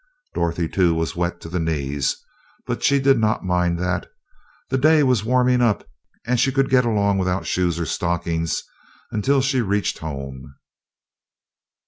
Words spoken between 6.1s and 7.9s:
and she could get along without shoes or